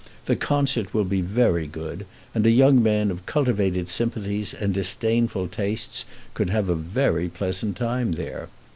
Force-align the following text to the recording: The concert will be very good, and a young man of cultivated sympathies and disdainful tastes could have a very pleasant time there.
The 0.25 0.35
concert 0.35 0.95
will 0.95 1.03
be 1.03 1.21
very 1.21 1.67
good, 1.67 2.07
and 2.33 2.43
a 2.43 2.49
young 2.49 2.81
man 2.81 3.11
of 3.11 3.23
cultivated 3.27 3.87
sympathies 3.87 4.51
and 4.51 4.73
disdainful 4.73 5.47
tastes 5.47 6.05
could 6.33 6.49
have 6.49 6.69
a 6.69 6.75
very 6.75 7.29
pleasant 7.29 7.77
time 7.77 8.13
there. 8.13 8.49